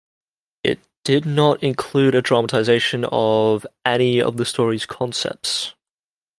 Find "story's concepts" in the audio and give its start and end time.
4.45-5.75